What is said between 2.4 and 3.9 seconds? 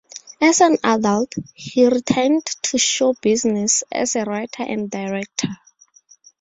to show business